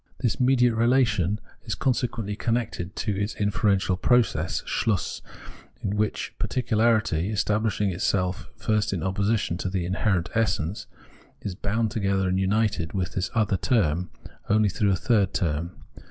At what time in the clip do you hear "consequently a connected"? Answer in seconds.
1.75-2.99